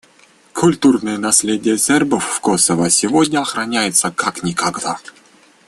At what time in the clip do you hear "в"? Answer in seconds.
2.25-2.39